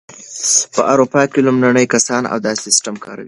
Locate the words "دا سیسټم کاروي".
2.45-3.19